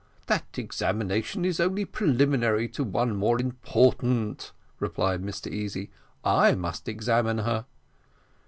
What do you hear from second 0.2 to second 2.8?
"That examination is only preliminary